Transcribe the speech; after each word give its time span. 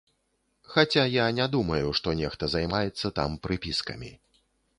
Хаця 0.71 1.03
я 1.15 1.25
не 1.39 1.47
думаю, 1.55 1.93
што 1.99 2.15
нехта 2.21 2.49
займаецца 2.55 3.07
там 3.21 3.37
прыпіскамі. 3.45 4.11